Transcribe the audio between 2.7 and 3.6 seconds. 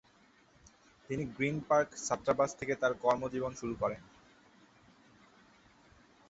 তার কর্মজীবন